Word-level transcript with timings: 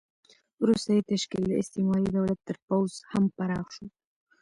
وروسته 0.61 0.89
یې 0.95 1.01
تشکیل 1.11 1.43
د 1.47 1.53
استعماري 1.61 2.07
دولت 2.17 2.39
تر 2.47 2.55
پوځ 2.67 2.89
هم 3.11 3.23
پراخ 3.37 3.65
شو. 3.75 3.85